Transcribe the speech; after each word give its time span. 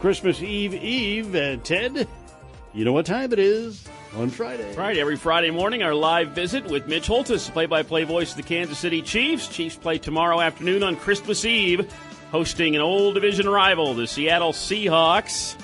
Christmas 0.00 0.42
Eve 0.42 0.74
Eve, 0.74 1.34
uh, 1.34 1.56
Ted. 1.58 2.08
You 2.72 2.84
know 2.86 2.92
what 2.92 3.04
time 3.04 3.32
it 3.34 3.38
is 3.38 3.86
on 4.16 4.30
Friday. 4.30 4.72
Friday, 4.72 4.98
every 4.98 5.16
Friday 5.16 5.50
morning, 5.50 5.82
our 5.82 5.94
live 5.94 6.30
visit 6.30 6.64
with 6.64 6.88
Mitch 6.88 7.06
Holthus, 7.06 7.50
play 7.50 7.66
by 7.66 7.82
play 7.82 8.04
voice 8.04 8.30
of 8.30 8.38
the 8.38 8.42
Kansas 8.42 8.78
City 8.78 9.02
Chiefs. 9.02 9.48
Chiefs 9.48 9.76
play 9.76 9.98
tomorrow 9.98 10.40
afternoon 10.40 10.82
on 10.82 10.96
Christmas 10.96 11.44
Eve, 11.44 11.92
hosting 12.30 12.76
an 12.76 12.80
old 12.80 13.14
division 13.14 13.46
rival, 13.46 13.92
the 13.92 14.06
Seattle 14.06 14.52
Seahawks. 14.52 15.54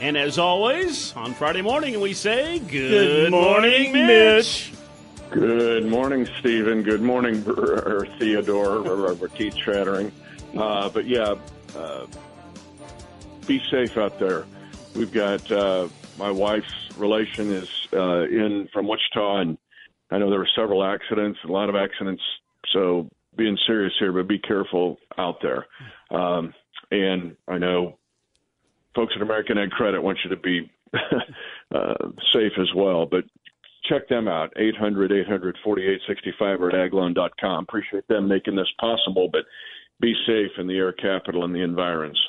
And 0.00 0.16
as 0.16 0.38
always, 0.38 1.14
on 1.14 1.34
Friday 1.34 1.60
morning, 1.62 2.00
we 2.00 2.14
say, 2.14 2.60
Good, 2.60 2.70
Good 2.70 3.30
morning, 3.30 3.92
Mitch. 3.92 4.72
Good 5.30 5.86
morning, 5.86 6.26
Stephen. 6.40 6.82
Good 6.82 7.02
morning, 7.02 7.44
or 7.46 8.06
Theodore, 8.18 8.78
or, 8.78 9.12
or 9.12 9.28
Keith 9.28 9.54
Chattering. 9.54 10.10
Uh, 10.56 10.88
but 10.88 11.06
yeah, 11.06 11.34
uh, 11.76 12.06
be 13.46 13.60
safe 13.70 13.96
out 13.96 14.18
there. 14.18 14.44
We've 14.94 15.12
got 15.12 15.50
uh, 15.50 15.88
my 16.18 16.30
wife's 16.30 16.72
relation 16.96 17.50
is 17.52 17.68
uh, 17.92 18.22
in 18.22 18.68
from 18.72 18.86
Wichita, 18.86 19.38
and 19.38 19.58
I 20.10 20.18
know 20.18 20.30
there 20.30 20.38
were 20.38 20.48
several 20.54 20.84
accidents, 20.84 21.38
a 21.44 21.52
lot 21.52 21.68
of 21.68 21.74
accidents. 21.74 22.22
So 22.72 23.08
being 23.36 23.58
serious 23.66 23.92
here, 23.98 24.12
but 24.12 24.28
be 24.28 24.38
careful 24.38 24.98
out 25.18 25.36
there. 25.42 25.66
Um, 26.10 26.52
and 26.90 27.36
I 27.48 27.58
know 27.58 27.98
folks 28.94 29.14
at 29.16 29.22
American 29.22 29.58
Ag 29.58 29.70
Credit 29.70 30.02
want 30.02 30.18
you 30.24 30.30
to 30.30 30.36
be 30.36 30.70
uh, 31.74 31.94
safe 32.34 32.52
as 32.58 32.68
well, 32.76 33.06
but 33.06 33.24
check 33.88 34.08
them 34.08 34.28
out 34.28 34.52
800 34.56 35.12
800 35.12 35.56
4865 35.64 36.60
or 36.60 36.68
at 36.68 36.90
agloan.com. 36.90 37.64
Appreciate 37.64 38.06
them 38.08 38.28
making 38.28 38.56
this 38.56 38.70
possible, 38.78 39.28
but 39.32 39.44
be 40.00 40.14
safe 40.26 40.50
in 40.58 40.66
the 40.66 40.76
air 40.76 40.92
capital 40.92 41.44
and 41.44 41.54
the 41.54 41.62
environs. 41.62 42.20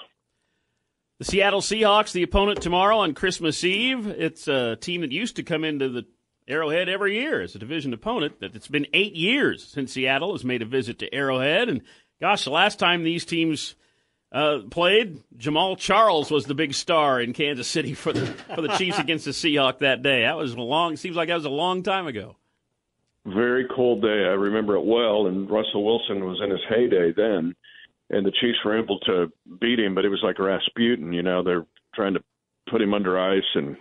The 1.24 1.32
Seattle 1.32 1.62
Seahawks, 1.62 2.12
the 2.12 2.24
opponent 2.24 2.62
tomorrow 2.62 2.98
on 2.98 3.14
Christmas 3.14 3.64
Eve. 3.64 4.08
It's 4.08 4.50
a 4.50 4.76
team 4.76 5.00
that 5.00 5.14
used 5.14 5.38
to 5.38 5.44
come 5.44 5.64
into 5.64 5.88
the 5.88 6.06
Arrowhead 6.50 6.90
every 6.90 7.16
year 7.16 7.40
as 7.40 7.56
a 7.56 7.60
division 7.60 7.94
opponent. 7.94 8.42
That 8.42 8.58
it's 8.58 8.68
been 8.68 8.88
eight 8.92 9.16
years 9.16 9.64
since 9.64 9.94
Seattle 9.94 10.34
has 10.34 10.44
made 10.44 10.62
a 10.62 10.66
visit 10.66 11.00
to 11.00 11.16
Arrowhead, 11.16 11.70
and 11.70 11.82
gosh, 12.20 12.44
the 12.44 12.52
last 12.52 12.78
time 12.78 13.04
these 13.04 13.24
teams 13.24 13.76
uh, 14.34 14.64
played, 14.70 15.24
Jamaal 15.38 15.78
Charles 15.78 16.30
was 16.30 16.44
the 16.44 16.56
big 16.56 16.74
star 16.74 17.22
in 17.22 17.32
Kansas 17.32 17.70
City 17.70 17.94
for 17.94 18.12
the 18.12 18.26
for 18.26 18.62
the 18.62 18.76
Chiefs 18.76 19.00
against 19.00 19.24
the 19.24 19.32
Seahawks 19.32 19.80
that 19.80 20.04
day. 20.04 20.24
That 20.24 20.36
was 20.36 20.52
a 20.52 20.60
long. 20.60 20.98
Seems 20.98 21.16
like 21.16 21.30
that 21.30 21.36
was 21.36 21.46
a 21.46 21.50
long 21.50 21.84
time 21.84 22.06
ago. 22.06 22.36
Very 23.26 23.66
cold 23.74 24.02
day. 24.02 24.10
I 24.10 24.36
remember 24.36 24.76
it 24.76 24.84
well, 24.84 25.28
and 25.28 25.50
Russell 25.50 25.86
Wilson 25.86 26.26
was 26.26 26.42
in 26.44 26.50
his 26.50 26.60
heyday 26.68 27.14
then 27.16 27.56
and 28.14 28.26
the 28.26 28.32
Chiefs 28.32 28.60
were 28.64 28.78
able 28.78 29.00
to 29.00 29.32
beat 29.60 29.80
him, 29.80 29.96
but 29.96 30.06
it 30.06 30.10
was 30.10 30.22
like 30.24 30.40
Rasputin. 30.40 31.14
You 31.14 31.24
know, 31.24 31.44
they're 31.44 31.66
trying 31.96 32.14
to 32.14 32.24
put 32.70 32.82
him 32.82 32.94
under 32.94 33.20
ice 33.20 33.42
and 33.56 33.76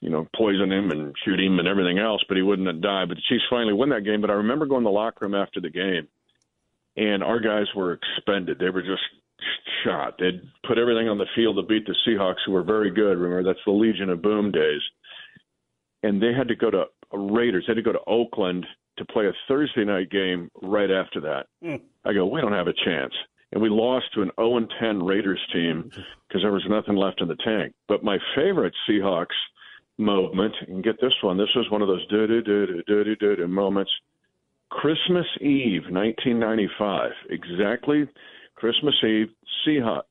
you 0.00 0.10
know 0.10 0.26
poison 0.36 0.70
him 0.70 0.90
and 0.90 1.14
shoot 1.24 1.40
him 1.40 1.58
and 1.58 1.68
everything 1.68 1.98
else, 1.98 2.22
but 2.28 2.36
he 2.36 2.42
wouldn't 2.42 2.80
die. 2.82 3.04
But 3.06 3.16
the 3.16 3.22
Chiefs 3.28 3.44
finally 3.48 3.72
win 3.72 3.90
that 3.90 4.04
game. 4.04 4.20
But 4.20 4.30
I 4.30 4.34
remember 4.34 4.66
going 4.66 4.82
to 4.82 4.88
the 4.88 4.90
locker 4.90 5.24
room 5.24 5.34
after 5.34 5.60
the 5.60 5.70
game, 5.70 6.08
and 6.96 7.22
our 7.22 7.40
guys 7.40 7.66
were 7.74 7.98
expended. 7.98 8.58
They 8.58 8.70
were 8.70 8.82
just 8.82 9.02
shot. 9.84 10.14
They'd 10.18 10.42
put 10.66 10.78
everything 10.78 11.08
on 11.08 11.18
the 11.18 11.26
field 11.36 11.56
to 11.56 11.62
beat 11.62 11.86
the 11.86 11.94
Seahawks, 12.06 12.42
who 12.44 12.52
were 12.52 12.64
very 12.64 12.90
good. 12.90 13.18
Remember, 13.18 13.44
that's 13.44 13.64
the 13.64 13.72
Legion 13.72 14.10
of 14.10 14.22
Boom 14.22 14.50
days. 14.50 14.80
And 16.02 16.20
they 16.20 16.32
had 16.36 16.48
to 16.48 16.56
go 16.56 16.70
to 16.70 16.84
Raiders. 17.12 17.64
They 17.66 17.72
had 17.72 17.76
to 17.76 17.82
go 17.82 17.92
to 17.92 18.04
Oakland 18.06 18.66
to 18.98 19.04
play 19.04 19.26
a 19.26 19.32
Thursday 19.46 19.84
night 19.84 20.10
game 20.10 20.50
right 20.62 20.90
after 20.90 21.20
that. 21.20 21.46
Mm. 21.62 21.80
I 22.04 22.12
go, 22.12 22.26
we 22.26 22.40
don't 22.40 22.52
have 22.52 22.66
a 22.66 22.72
chance 22.84 23.14
and 23.52 23.62
we 23.62 23.68
lost 23.68 24.06
to 24.14 24.22
an 24.22 24.30
0 24.38 24.66
10 24.80 25.02
Raiders 25.02 25.40
team 25.52 25.90
because 26.28 26.42
there 26.42 26.52
was 26.52 26.66
nothing 26.68 26.96
left 26.96 27.20
in 27.20 27.28
the 27.28 27.36
tank. 27.36 27.74
But 27.86 28.04
my 28.04 28.18
favorite 28.36 28.74
Seahawks 28.88 29.36
moment, 29.96 30.54
and 30.68 30.84
get 30.84 31.00
this 31.00 31.14
one, 31.22 31.38
this 31.38 31.48
was 31.56 31.70
one 31.70 31.82
of 31.82 31.88
those 31.88 32.06
do 32.08 32.26
do 32.26 32.42
do 32.42 32.82
do 32.86 33.04
do 33.04 33.16
do 33.16 33.36
do 33.36 33.48
moments. 33.48 33.90
Christmas 34.70 35.26
Eve, 35.40 35.84
1995, 35.88 37.10
exactly 37.30 38.06
Christmas 38.54 38.94
Eve, 39.02 39.28
Seahawks. 39.66 40.02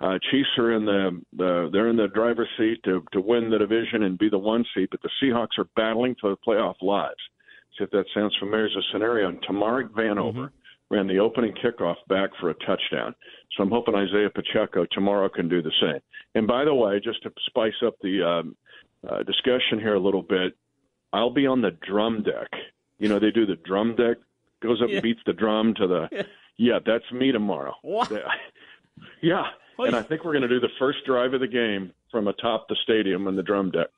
Uh, 0.00 0.18
Chiefs 0.30 0.48
are 0.56 0.72
in 0.72 0.86
the, 0.86 1.20
the 1.36 1.68
they're 1.72 1.88
in 1.88 1.96
the 1.96 2.08
driver's 2.14 2.48
seat 2.56 2.78
to 2.84 3.02
to 3.12 3.20
win 3.20 3.50
the 3.50 3.58
division 3.58 4.04
and 4.04 4.16
be 4.16 4.30
the 4.30 4.38
one 4.38 4.64
seat, 4.74 4.88
but 4.90 5.02
the 5.02 5.10
Seahawks 5.20 5.58
are 5.58 5.68
battling 5.76 6.14
for 6.20 6.30
the 6.30 6.36
playoff 6.36 6.76
lives. 6.80 7.20
See 7.76 7.84
if 7.84 7.90
that 7.90 8.06
sounds 8.14 8.34
familiar 8.40 8.66
as 8.66 8.76
a 8.76 8.82
scenario. 8.92 9.28
And 9.28 9.42
Tamarick 9.42 9.90
Vanover. 9.90 10.34
Mm-hmm 10.34 10.59
ran 10.90 11.06
the 11.06 11.18
opening 11.18 11.54
kickoff 11.54 11.96
back 12.08 12.30
for 12.40 12.50
a 12.50 12.54
touchdown. 12.54 13.14
So 13.56 13.62
I'm 13.62 13.70
hoping 13.70 13.94
Isaiah 13.94 14.30
Pacheco 14.30 14.86
tomorrow 14.90 15.28
can 15.28 15.48
do 15.48 15.62
the 15.62 15.72
same. 15.80 16.00
And 16.34 16.46
by 16.46 16.64
the 16.64 16.74
way, 16.74 17.00
just 17.00 17.22
to 17.22 17.32
spice 17.46 17.80
up 17.86 17.94
the 18.02 18.22
um, 18.22 18.56
uh, 19.08 19.22
discussion 19.22 19.78
here 19.78 19.94
a 19.94 20.00
little 20.00 20.22
bit, 20.22 20.56
I'll 21.12 21.30
be 21.30 21.46
on 21.46 21.60
the 21.60 21.70
drum 21.70 22.22
deck. 22.22 22.48
You 22.98 23.08
know, 23.08 23.18
they 23.18 23.30
do 23.30 23.46
the 23.46 23.56
drum 23.56 23.96
deck, 23.96 24.18
goes 24.62 24.82
up 24.82 24.88
yeah. 24.88 24.96
and 24.96 25.02
beats 25.02 25.20
the 25.26 25.32
drum 25.32 25.74
to 25.74 25.86
the. 25.86 26.08
Yeah, 26.12 26.22
yeah 26.56 26.78
that's 26.84 27.10
me 27.12 27.32
tomorrow. 27.32 27.74
What? 27.82 28.12
Yeah. 29.22 29.44
And 29.78 29.96
I 29.96 30.02
think 30.02 30.24
we're 30.24 30.32
going 30.32 30.42
to 30.42 30.48
do 30.48 30.60
the 30.60 30.68
first 30.78 30.98
drive 31.06 31.32
of 31.32 31.40
the 31.40 31.48
game 31.48 31.92
from 32.10 32.28
atop 32.28 32.68
the 32.68 32.76
stadium 32.82 33.26
on 33.26 33.36
the 33.36 33.42
drum 33.42 33.70
deck. 33.70 33.88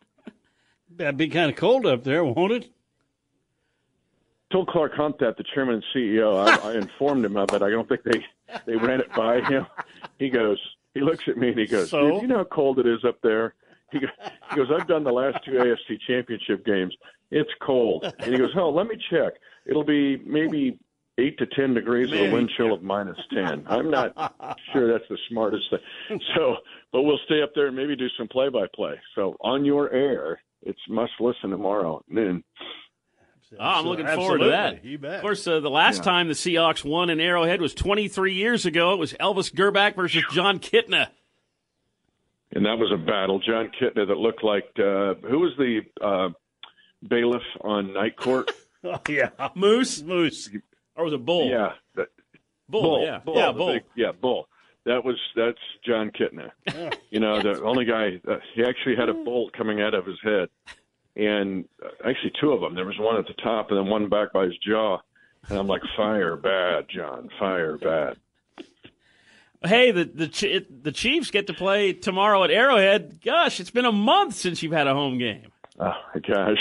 That'd 0.96 1.16
be 1.16 1.28
kind 1.28 1.50
of 1.50 1.56
cold 1.56 1.86
up 1.86 2.04
there, 2.04 2.24
won't 2.24 2.52
it? 2.52 2.70
Told 4.52 4.68
Clark 4.68 4.92
Hunt 4.94 5.18
that 5.20 5.36
the 5.36 5.44
chairman 5.54 5.76
and 5.76 5.84
CEO. 5.94 6.46
I, 6.46 6.70
I 6.70 6.74
informed 6.76 7.24
him 7.24 7.36
of 7.36 7.52
it. 7.52 7.62
I 7.62 7.70
don't 7.70 7.88
think 7.88 8.02
they 8.04 8.24
they 8.66 8.76
ran 8.76 9.00
it 9.00 9.12
by 9.14 9.40
him. 9.40 9.66
He 10.18 10.28
goes. 10.28 10.58
He 10.94 11.00
looks 11.00 11.24
at 11.26 11.38
me 11.38 11.48
and 11.48 11.58
he 11.58 11.66
goes, 11.66 11.90
so? 11.90 12.00
"Dude, 12.10 12.22
you 12.22 12.28
know 12.28 12.38
how 12.38 12.44
cold 12.44 12.78
it 12.78 12.86
is 12.86 13.04
up 13.04 13.18
there." 13.22 13.54
He 13.90 13.98
goes, 14.00 14.10
he 14.50 14.56
goes, 14.56 14.68
"I've 14.70 14.86
done 14.86 15.04
the 15.04 15.12
last 15.12 15.44
two 15.44 15.52
AFC 15.52 15.98
Championship 16.06 16.64
games. 16.64 16.94
It's 17.30 17.50
cold." 17.62 18.04
And 18.20 18.32
he 18.32 18.38
goes, 18.38 18.50
"Oh, 18.56 18.70
let 18.70 18.86
me 18.86 18.96
check. 19.10 19.32
It'll 19.66 19.84
be 19.84 20.18
maybe 20.26 20.78
eight 21.18 21.38
to 21.38 21.46
ten 21.46 21.74
degrees 21.74 22.10
with 22.10 22.20
a 22.20 22.32
wind 22.32 22.50
chill 22.56 22.72
of 22.72 22.82
minus 22.82 23.18
ten. 23.32 23.64
I'm 23.66 23.90
not 23.90 24.14
sure 24.72 24.90
that's 24.90 25.08
the 25.08 25.18
smartest 25.28 25.64
thing. 25.70 26.20
So, 26.36 26.56
but 26.92 27.02
we'll 27.02 27.18
stay 27.26 27.42
up 27.42 27.52
there 27.54 27.66
and 27.68 27.76
maybe 27.76 27.96
do 27.96 28.08
some 28.18 28.28
play 28.28 28.48
by 28.48 28.66
play. 28.74 28.94
So 29.14 29.36
on 29.40 29.64
your 29.64 29.90
air, 29.92 30.40
it's 30.62 30.80
must 30.88 31.12
listen 31.20 31.50
tomorrow 31.50 32.02
noon. 32.08 32.42
Oh, 33.58 33.64
I'm 33.64 33.86
looking 33.86 34.06
forward 34.06 34.38
to 34.38 34.50
that. 34.50 34.84
Of 34.84 35.20
course, 35.20 35.46
uh, 35.46 35.60
the 35.60 35.70
last 35.70 35.98
yeah. 35.98 36.02
time 36.02 36.28
the 36.28 36.34
Seahawks 36.34 36.84
won 36.84 37.10
in 37.10 37.20
Arrowhead 37.20 37.60
was 37.60 37.74
23 37.74 38.34
years 38.34 38.66
ago. 38.66 38.94
It 38.94 38.98
was 38.98 39.12
Elvis 39.14 39.52
Grbac 39.52 39.96
versus 39.96 40.24
Jon 40.32 40.58
Kitna. 40.58 41.08
And 42.54 42.66
that 42.66 42.78
was 42.78 42.92
a 42.92 42.96
battle. 42.96 43.38
Jon 43.40 43.70
Kitna 43.80 44.06
that 44.06 44.18
looked 44.18 44.44
like 44.44 44.68
uh, 44.78 45.14
who 45.26 45.38
was 45.38 45.52
the 45.58 45.80
uh, 46.00 46.30
bailiff 47.06 47.42
on 47.62 47.94
Night 47.94 48.16
Court? 48.16 48.50
oh, 48.84 49.00
yeah, 49.08 49.30
Moose. 49.54 50.02
Moose. 50.02 50.50
Or 50.94 51.04
was 51.04 51.14
it 51.14 51.24
Bull? 51.24 51.48
Yeah, 51.48 51.72
bull, 52.68 52.82
bull. 52.82 53.04
Yeah, 53.04 53.18
bull, 53.24 53.36
yeah, 53.36 53.52
Bull. 53.52 53.72
Big, 53.72 53.84
yeah, 53.96 54.12
Bull. 54.12 54.48
That 54.84 55.04
was 55.04 55.16
that's 55.36 55.58
Jon 55.86 56.10
Kitna. 56.10 56.50
you 57.10 57.20
know, 57.20 57.40
the 57.40 57.62
only 57.62 57.84
guy. 57.84 58.20
Uh, 58.28 58.38
he 58.54 58.64
actually 58.64 58.96
had 58.96 59.08
a 59.08 59.14
bolt 59.14 59.52
coming 59.52 59.80
out 59.80 59.94
of 59.94 60.04
his 60.04 60.18
head 60.22 60.48
and 61.16 61.66
uh, 61.84 61.88
actually 62.08 62.32
two 62.40 62.52
of 62.52 62.60
them. 62.60 62.74
There 62.74 62.86
was 62.86 62.98
one 62.98 63.16
at 63.18 63.26
the 63.26 63.34
top 63.42 63.70
and 63.70 63.78
then 63.78 63.86
one 63.86 64.08
back 64.08 64.32
by 64.32 64.44
his 64.44 64.56
jaw. 64.58 64.98
And 65.48 65.58
I'm 65.58 65.66
like, 65.66 65.82
fire 65.96 66.36
bad, 66.36 66.86
John, 66.88 67.28
fire 67.38 67.76
bad. 67.76 68.16
Hey, 69.64 69.92
the 69.92 70.04
the 70.04 70.66
the 70.82 70.92
Chiefs 70.92 71.30
get 71.30 71.46
to 71.46 71.54
play 71.54 71.92
tomorrow 71.92 72.42
at 72.42 72.50
Arrowhead. 72.50 73.20
Gosh, 73.24 73.60
it's 73.60 73.70
been 73.70 73.84
a 73.84 73.92
month 73.92 74.34
since 74.34 74.60
you've 74.62 74.72
had 74.72 74.88
a 74.88 74.94
home 74.94 75.18
game. 75.18 75.52
Oh 75.78 75.92
my 76.14 76.20
gosh, 76.20 76.58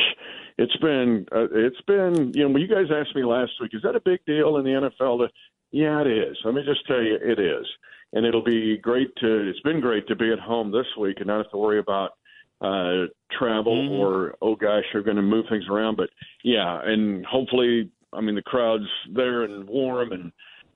it's 0.59 0.75
been 0.77 1.25
uh, 1.31 1.47
it's 1.51 1.81
been 1.87 2.31
you 2.35 2.43
know 2.43 2.49
when 2.49 2.61
you 2.61 2.67
guys 2.67 2.91
asked 2.93 3.15
me 3.15 3.23
last 3.23 3.53
week, 3.59 3.71
is 3.73 3.81
that 3.81 3.95
a 3.95 4.01
big 4.01 4.19
deal 4.27 4.57
in 4.57 4.65
the 4.65 4.91
NFL? 4.99 5.19
To, 5.19 5.29
yeah, 5.71 6.01
it 6.01 6.07
is. 6.07 6.37
Let 6.45 6.53
me 6.53 6.61
just 6.63 6.85
tell 6.85 7.01
you, 7.01 7.15
it 7.15 7.39
is, 7.39 7.65
and 8.13 8.23
it'll 8.23 8.43
be 8.43 8.77
great 8.77 9.15
to. 9.17 9.49
It's 9.49 9.61
been 9.61 9.79
great 9.79 10.07
to 10.07 10.15
be 10.15 10.31
at 10.31 10.39
home 10.39 10.71
this 10.71 10.85
week 10.99 11.17
and 11.17 11.27
not 11.27 11.37
have 11.37 11.51
to 11.51 11.57
worry 11.57 11.79
about 11.79 12.11
uh, 12.61 13.07
travel 13.37 13.75
mm-hmm. 13.75 13.93
or 13.93 14.35
oh 14.41 14.55
gosh, 14.55 14.83
they're 14.93 15.03
going 15.03 15.17
to 15.17 15.23
move 15.23 15.45
things 15.49 15.65
around. 15.69 15.97
But 15.97 16.09
yeah, 16.43 16.81
and 16.83 17.25
hopefully, 17.25 17.89
I 18.13 18.21
mean 18.21 18.35
the 18.35 18.41
crowd's 18.41 18.89
there 19.13 19.43
and 19.43 19.67
warm 19.67 20.11
and 20.11 20.31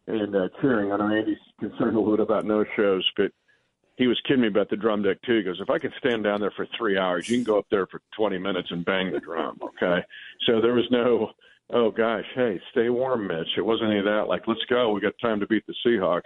and 0.08 0.36
uh, 0.36 0.50
cheering. 0.62 0.92
I 0.92 0.98
know 0.98 1.16
Andy's 1.16 1.38
concerned 1.60 1.96
a 1.96 2.00
little 2.00 2.18
bit 2.18 2.24
about 2.24 2.46
no 2.46 2.64
shows, 2.76 3.08
but 3.16 3.32
he 3.98 4.08
was 4.08 4.20
kidding 4.28 4.42
me 4.42 4.48
about 4.48 4.70
the 4.70 4.76
drum 4.76 5.04
deck 5.04 5.18
too. 5.26 5.38
He 5.38 5.44
goes, 5.44 5.60
if 5.62 5.70
I 5.70 5.80
can 5.80 5.92
stand 5.98 6.24
down 6.24 6.42
there 6.42 6.52
for 6.56 6.68
three 6.78 6.98
hours, 6.98 7.30
you 7.30 7.38
can 7.38 7.44
go 7.44 7.58
up 7.58 7.68
there 7.72 7.88
for 7.88 8.02
20 8.18 8.38
minutes 8.38 8.68
and 8.72 8.84
bang 8.84 9.12
the 9.12 9.20
drum. 9.20 9.58
Okay. 9.82 10.06
So 10.48 10.62
there 10.62 10.74
was 10.74 10.86
no, 10.90 11.32
oh 11.72 11.92
gosh, 11.92 12.26
hey, 12.36 12.60
stay 12.72 12.90
warm, 12.90 13.28
Mitch. 13.28 13.48
It 13.58 13.66
wasn't 13.66 13.90
any 13.90 14.00
of 14.00 14.06
that. 14.06 14.28
Like, 14.28 14.44
let's 14.48 14.64
go. 14.70 14.92
We 14.92 15.02
got 15.02 15.14
time 15.22 15.40
to 15.40 15.48
beat 15.48 15.66
the 15.66 15.74
Seahawks. 15.86 16.22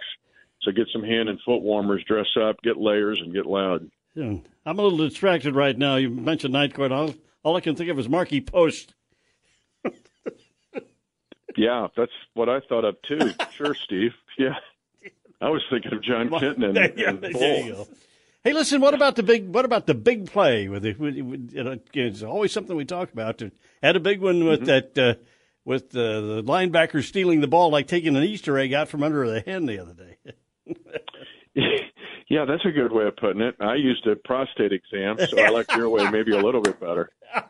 So 0.62 0.72
get 0.72 0.86
some 0.92 1.02
hand 1.02 1.28
and 1.28 1.40
foot 1.44 1.62
warmers, 1.62 2.04
dress 2.06 2.26
up, 2.40 2.56
get 2.62 2.76
layers, 2.76 3.20
and 3.24 3.32
get 3.32 3.46
loud. 3.46 3.90
Yeah. 4.14 4.36
I'm 4.66 4.78
a 4.78 4.82
little 4.82 4.98
distracted 4.98 5.54
right 5.54 5.76
now. 5.76 5.96
You 5.96 6.10
mentioned 6.10 6.52
night 6.52 6.74
court. 6.74 6.92
All, 6.92 7.14
all 7.42 7.56
I 7.56 7.60
can 7.60 7.76
think 7.76 7.90
of 7.90 7.98
is 7.98 8.08
Markie 8.08 8.40
Post. 8.40 8.94
yeah, 11.56 11.88
that's 11.96 12.12
what 12.34 12.48
I 12.48 12.60
thought 12.60 12.84
of 12.84 13.00
too. 13.02 13.32
sure, 13.52 13.74
Steve. 13.74 14.12
Yeah. 14.38 14.56
I 15.40 15.48
was 15.48 15.62
thinking 15.70 15.92
of 15.92 16.02
Jon 16.02 16.28
Kitna 16.28 16.68
and, 16.68 17.24
and 17.24 17.34
go. 17.34 17.86
Hey, 18.44 18.52
listen. 18.52 18.80
What 18.80 18.94
about 18.94 19.16
the 19.16 19.22
big? 19.22 19.54
What 19.54 19.64
about 19.64 19.86
the 19.86 19.94
big 19.94 20.30
play? 20.30 20.68
With, 20.68 20.84
it, 20.84 20.98
with, 20.98 21.18
with 21.18 21.50
you 21.52 21.62
know, 21.62 21.78
it's 21.94 22.22
always 22.22 22.52
something 22.52 22.76
we 22.76 22.84
talk 22.84 23.12
about. 23.12 23.42
Had 23.82 23.96
a 23.96 24.00
big 24.00 24.20
one 24.20 24.44
with 24.44 24.66
mm-hmm. 24.66 24.66
that 24.66 24.98
uh, 24.98 25.14
with 25.64 25.94
uh, 25.96 26.20
the 26.20 26.42
linebacker 26.44 27.02
stealing 27.02 27.40
the 27.40 27.48
ball, 27.48 27.70
like 27.70 27.86
taking 27.86 28.16
an 28.16 28.22
Easter 28.22 28.58
egg 28.58 28.72
out 28.72 28.88
from 28.88 29.02
under 29.02 29.26
the 29.28 29.40
hen 29.40 29.66
the 29.66 29.78
other 29.78 29.94
day. 29.94 30.16
yeah, 32.30 32.46
that's 32.46 32.64
a 32.64 32.70
good 32.70 32.92
way 32.92 33.04
of 33.04 33.16
putting 33.16 33.42
it. 33.42 33.56
I 33.60 33.74
used 33.74 34.06
a 34.06 34.16
prostate 34.16 34.72
exam, 34.72 35.18
so 35.28 35.38
I 35.38 35.50
like 35.50 35.70
your 35.76 35.90
way 35.90 36.10
maybe 36.10 36.32
a 36.32 36.42
little 36.42 36.62
bit 36.62 36.80
better. 36.80 37.10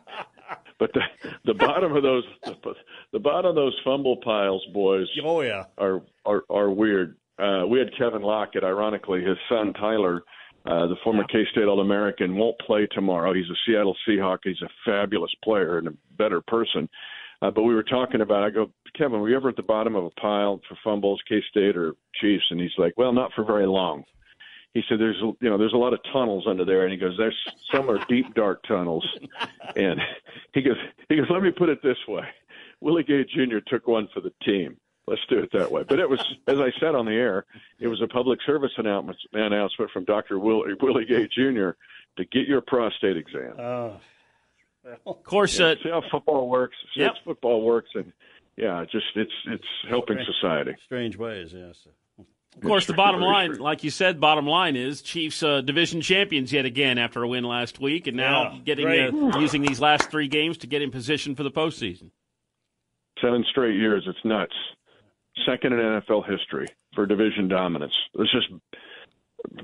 But 0.79 0.93
the 0.93 1.01
the 1.45 1.53
bottom 1.53 1.95
of 1.95 2.01
those 2.01 2.23
the, 2.43 2.55
the 3.13 3.19
bottom 3.19 3.49
of 3.49 3.55
those 3.55 3.79
fumble 3.85 4.17
piles, 4.17 4.65
boys. 4.73 5.05
Oh 5.23 5.41
yeah, 5.41 5.65
are 5.77 6.01
are 6.25 6.41
are 6.49 6.71
weird 6.71 7.17
uh, 7.41 7.65
we 7.67 7.79
had 7.79 7.89
Kevin 7.97 8.21
Lockett. 8.21 8.63
Ironically, 8.63 9.23
his 9.23 9.37
son 9.49 9.73
Tyler, 9.73 10.23
uh, 10.65 10.87
the 10.87 10.95
former 11.03 11.23
K 11.23 11.43
State 11.51 11.65
All 11.65 11.79
American, 11.81 12.35
won't 12.35 12.59
play 12.59 12.87
tomorrow. 12.91 13.33
He's 13.33 13.49
a 13.49 13.57
Seattle 13.65 13.95
Seahawk. 14.07 14.39
He's 14.43 14.61
a 14.61 14.69
fabulous 14.85 15.31
player 15.43 15.77
and 15.79 15.87
a 15.87 15.93
better 16.17 16.41
person. 16.41 16.87
Uh, 17.41 17.49
but 17.49 17.63
we 17.63 17.73
were 17.73 17.83
talking 17.83 18.21
about. 18.21 18.43
I 18.43 18.51
go, 18.51 18.69
Kevin, 18.95 19.19
were 19.19 19.29
you 19.29 19.35
ever 19.35 19.49
at 19.49 19.55
the 19.55 19.63
bottom 19.63 19.95
of 19.95 20.05
a 20.05 20.11
pile 20.11 20.61
for 20.67 20.77
fumbles, 20.83 21.21
K 21.27 21.41
State 21.49 21.75
or 21.75 21.93
Chiefs? 22.19 22.45
And 22.51 22.59
he's 22.59 22.77
like, 22.77 22.93
Well, 22.97 23.13
not 23.13 23.31
for 23.35 23.43
very 23.43 23.65
long. 23.65 24.03
He 24.73 24.83
said, 24.87 24.99
"There's 24.99 25.19
you 25.19 25.49
know 25.49 25.57
there's 25.57 25.73
a 25.73 25.77
lot 25.77 25.93
of 25.93 25.99
tunnels 26.13 26.45
under 26.47 26.65
there," 26.65 26.83
and 26.83 26.91
he 26.91 26.97
goes, 26.97 27.15
"There's 27.17 27.37
some 27.73 27.89
are 27.89 28.03
deep 28.05 28.33
dark 28.33 28.63
tunnels." 28.63 29.05
and 29.75 29.99
he 30.53 30.61
goes, 30.61 30.77
he 31.09 31.17
goes, 31.17 31.27
"Let 31.29 31.43
me 31.43 31.51
put 31.51 31.69
it 31.69 31.83
this 31.83 31.97
way: 32.07 32.27
Willie 32.79 33.03
Gay 33.03 33.25
Jr. 33.25 33.59
took 33.65 33.87
one 33.87 34.07
for 34.13 34.21
the 34.21 34.33
team." 34.43 34.77
Let's 35.07 35.21
do 35.27 35.39
it 35.39 35.51
that 35.53 35.71
way. 35.71 35.83
But 35.83 35.99
it 35.99 36.09
was, 36.09 36.23
as 36.47 36.59
I 36.59 36.71
said 36.79 36.93
on 36.93 37.05
the 37.05 37.11
air, 37.11 37.45
it 37.79 37.87
was 37.87 38.01
a 38.01 38.07
public 38.07 38.39
service 38.45 38.71
announcement, 38.77 39.17
announcement 39.33 39.91
from 39.91 40.05
Dr. 40.05 40.37
Willie, 40.37 40.73
Willie 40.79 41.05
Gay 41.05 41.27
Jr. 41.27 41.71
to 42.17 42.25
get 42.31 42.47
your 42.47 42.61
prostate 42.61 43.17
exam. 43.17 43.55
Uh, 43.57 43.89
of 45.05 45.23
course, 45.23 45.59
yeah, 45.59 45.67
uh, 45.67 45.75
see 45.83 45.89
how 45.89 46.03
football 46.09 46.49
works. 46.49 46.77
See 46.93 47.01
yep. 47.01 47.15
how 47.15 47.23
football 47.25 47.61
works, 47.63 47.89
and 47.95 48.13
yeah, 48.57 48.85
just 48.91 49.05
it's 49.15 49.31
it's 49.47 49.67
helping 49.89 50.17
strange, 50.17 50.35
society. 50.35 50.75
Strange 50.85 51.17
ways, 51.17 51.53
yes. 51.53 51.87
Of 52.55 52.63
course, 52.63 52.85
the 52.85 52.93
bottom 52.93 53.21
line, 53.21 53.57
like 53.57 53.83
you 53.83 53.89
said, 53.89 54.19
bottom 54.19 54.45
line 54.45 54.75
is 54.75 55.01
Chiefs 55.01 55.41
uh, 55.41 55.61
division 55.61 56.01
champions 56.01 56.51
yet 56.51 56.65
again 56.65 56.97
after 56.97 57.23
a 57.23 57.27
win 57.27 57.45
last 57.45 57.79
week, 57.79 58.07
and 58.07 58.17
now 58.17 58.53
yeah, 58.53 58.59
getting 58.63 58.87
uh, 58.87 59.39
using 59.39 59.61
these 59.61 59.79
last 59.79 60.11
three 60.11 60.27
games 60.27 60.57
to 60.59 60.67
get 60.67 60.81
in 60.81 60.91
position 60.91 61.33
for 61.33 61.43
the 61.43 61.51
postseason. 61.51 62.11
Seven 63.21 63.45
straight 63.49 63.75
years, 63.75 64.03
it's 64.05 64.19
nuts 64.25 64.53
second 65.45 65.73
in 65.73 65.79
NFL 65.79 66.29
history 66.29 66.67
for 66.93 67.05
division 67.05 67.47
dominance. 67.47 67.93
Let's 68.13 68.31
just 68.31 68.47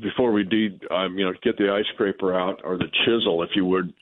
before 0.01 0.31
we 0.31 0.43
de- 0.43 0.79
um, 0.93 1.17
you 1.17 1.25
know 1.25 1.33
get 1.43 1.57
the 1.57 1.71
ice 1.71 1.85
scraper 1.93 2.37
out 2.37 2.61
or 2.63 2.77
the 2.77 2.89
chisel, 3.05 3.43
if 3.43 3.49
you 3.55 3.65
would, 3.65 3.93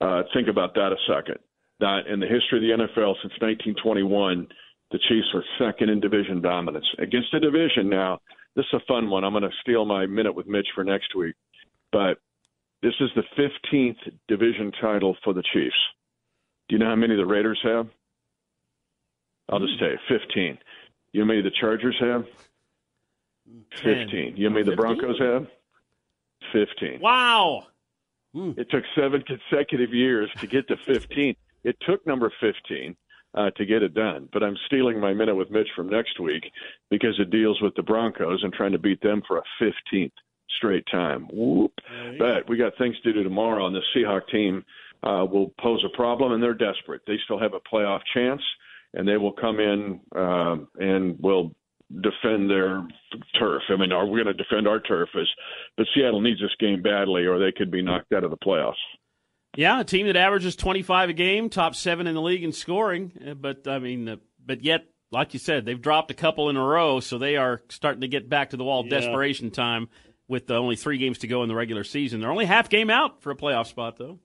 uh, 0.00 0.22
think 0.32 0.48
about 0.48 0.74
that 0.74 0.92
a 0.92 0.96
second. 1.06 1.38
That 1.80 2.06
in 2.06 2.20
the 2.20 2.26
history 2.26 2.58
of 2.58 2.78
the 2.78 2.84
NFL 2.84 3.14
since 3.22 3.32
1921, 3.40 4.48
the 4.94 5.00
Chiefs 5.08 5.26
are 5.34 5.42
second 5.58 5.90
in 5.90 5.98
division 5.98 6.40
dominance 6.40 6.86
against 7.00 7.34
a 7.34 7.40
division. 7.40 7.88
Now, 7.88 8.20
this 8.54 8.64
is 8.72 8.80
a 8.80 8.86
fun 8.86 9.10
one. 9.10 9.24
I'm 9.24 9.32
going 9.32 9.42
to 9.42 9.50
steal 9.60 9.84
my 9.84 10.06
minute 10.06 10.36
with 10.36 10.46
Mitch 10.46 10.68
for 10.72 10.84
next 10.84 11.16
week, 11.16 11.34
but 11.90 12.18
this 12.80 12.92
is 13.00 13.10
the 13.16 13.24
15th 13.36 13.96
division 14.28 14.70
title 14.80 15.16
for 15.24 15.34
the 15.34 15.42
Chiefs. 15.52 15.74
Do 16.68 16.76
you 16.76 16.78
know 16.78 16.86
how 16.86 16.94
many 16.94 17.16
the 17.16 17.26
Raiders 17.26 17.58
have? 17.64 17.88
I'll 19.48 19.58
just 19.58 19.80
tell 19.80 19.88
you, 19.88 19.98
15. 20.08 20.58
You 21.10 21.20
know 21.20 21.24
how 21.24 21.28
many 21.28 21.42
the 21.42 21.50
Chargers 21.50 21.96
have? 21.98 22.26
Fifteen. 23.82 24.36
You 24.36 24.44
know 24.44 24.50
how 24.50 24.54
many 24.54 24.70
the 24.70 24.76
Broncos 24.76 25.18
have? 25.18 25.48
Fifteen. 26.52 27.00
Wow. 27.00 27.66
It 28.56 28.70
took 28.70 28.84
seven 28.96 29.22
consecutive 29.22 29.92
years 29.92 30.30
to 30.38 30.46
get 30.46 30.66
to 30.68 30.76
fifteen. 30.76 31.36
It 31.62 31.76
took 31.86 32.06
number 32.06 32.32
fifteen 32.40 32.96
uh, 33.34 33.50
to 33.50 33.66
get 33.66 33.82
it 33.82 33.94
done. 33.94 34.28
But 34.32 34.42
I'm 34.42 34.56
stealing 34.66 35.00
my 35.00 35.12
minute 35.12 35.34
with 35.34 35.50
Mitch 35.50 35.68
from 35.74 35.88
next 35.88 36.20
week 36.20 36.44
because 36.90 37.18
it 37.18 37.30
deals 37.30 37.60
with 37.60 37.74
the 37.74 37.82
Broncos 37.82 38.42
and 38.42 38.52
trying 38.52 38.72
to 38.72 38.78
beat 38.78 39.00
them 39.02 39.22
for 39.26 39.38
a 39.38 39.42
fifteenth 39.58 40.12
straight 40.56 40.84
time. 40.90 41.26
Whoop. 41.32 41.72
But 42.18 42.48
we 42.48 42.56
got 42.56 42.76
things 42.78 42.96
to 43.02 43.12
do 43.12 43.22
tomorrow, 43.22 43.66
and 43.66 43.74
the 43.74 43.82
Seahawk 43.94 44.28
team 44.30 44.64
uh, 45.02 45.24
will 45.24 45.52
pose 45.60 45.84
a 45.84 45.96
problem, 45.96 46.32
and 46.32 46.42
they're 46.42 46.54
desperate. 46.54 47.02
They 47.06 47.18
still 47.24 47.40
have 47.40 47.54
a 47.54 47.60
playoff 47.60 48.00
chance 48.14 48.42
and 48.94 49.06
they 49.06 49.16
will 49.16 49.32
come 49.32 49.60
in 49.60 50.00
uh, 50.16 50.56
and 50.78 51.18
will 51.20 51.52
defend 52.00 52.48
their 52.48 52.86
turf. 53.38 53.62
I 53.68 53.76
mean, 53.76 53.92
are 53.92 54.06
we 54.06 54.22
going 54.22 54.34
to 54.34 54.42
defend 54.42 54.66
our 54.66 54.80
turf? 54.80 55.08
As 55.18 55.26
but 55.76 55.86
Seattle 55.94 56.20
needs 56.20 56.40
this 56.40 56.54
game 56.58 56.82
badly, 56.82 57.26
or 57.26 57.38
they 57.38 57.52
could 57.52 57.70
be 57.70 57.82
knocked 57.82 58.12
out 58.12 58.24
of 58.24 58.30
the 58.30 58.36
playoffs. 58.36 58.74
Yeah, 59.56 59.80
a 59.80 59.84
team 59.84 60.06
that 60.06 60.16
averages 60.16 60.56
25 60.56 61.10
a 61.10 61.12
game, 61.12 61.48
top 61.48 61.74
seven 61.74 62.06
in 62.06 62.14
the 62.14 62.22
league 62.22 62.44
in 62.44 62.52
scoring. 62.52 63.12
Uh, 63.26 63.34
but 63.34 63.66
I 63.68 63.78
mean, 63.78 64.08
uh, 64.08 64.16
but 64.44 64.62
yet, 64.62 64.86
like 65.10 65.32
you 65.32 65.38
said, 65.38 65.64
they've 65.64 65.80
dropped 65.80 66.10
a 66.10 66.14
couple 66.14 66.50
in 66.50 66.56
a 66.56 66.64
row, 66.64 67.00
so 67.00 67.18
they 67.18 67.36
are 67.36 67.62
starting 67.68 68.00
to 68.00 68.08
get 68.08 68.28
back 68.28 68.50
to 68.50 68.56
the 68.56 68.64
wall. 68.64 68.84
Yeah. 68.84 69.00
Desperation 69.00 69.50
time 69.50 69.88
with 70.28 70.50
only 70.50 70.76
three 70.76 70.98
games 70.98 71.18
to 71.18 71.26
go 71.26 71.42
in 71.42 71.48
the 71.48 71.54
regular 71.54 71.84
season. 71.84 72.20
They're 72.20 72.32
only 72.32 72.46
half 72.46 72.68
game 72.68 72.90
out 72.90 73.22
for 73.22 73.30
a 73.30 73.36
playoff 73.36 73.66
spot, 73.66 73.96
though. 73.98 74.18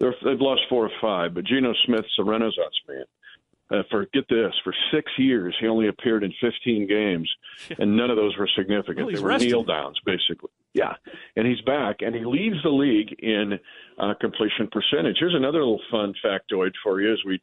They're, 0.00 0.14
they've 0.24 0.40
lost 0.40 0.62
four 0.68 0.86
or 0.86 0.90
five, 1.00 1.34
but 1.34 1.44
Geno 1.44 1.72
Smith's 1.86 2.08
a 2.18 2.24
renaissance 2.24 2.74
man 2.88 3.04
uh, 3.74 3.82
for 3.90 4.06
get 4.12 4.28
this 4.28 4.52
for 4.62 4.74
six 4.92 5.10
years 5.18 5.54
he 5.60 5.66
only 5.66 5.88
appeared 5.88 6.22
in 6.22 6.32
15 6.40 6.86
games 6.86 7.30
and 7.78 7.96
none 7.96 8.10
of 8.10 8.16
those 8.16 8.36
were 8.36 8.48
significant. 8.56 9.06
Well, 9.06 9.14
they 9.14 9.20
were 9.20 9.28
rested. 9.28 9.50
kneel 9.50 9.64
downs 9.64 9.98
basically. 10.04 10.50
Yeah. 10.72 10.94
And 11.36 11.46
he's 11.46 11.60
back 11.62 11.96
and 12.00 12.14
he 12.14 12.24
leads 12.24 12.62
the 12.62 12.70
league 12.70 13.14
in 13.20 13.58
uh, 13.98 14.14
completion 14.20 14.68
percentage. 14.70 15.16
Here's 15.18 15.34
another 15.34 15.58
little 15.58 15.80
fun 15.90 16.14
factoid 16.24 16.72
for 16.82 17.00
you 17.00 17.12
as 17.12 17.18
we 17.26 17.40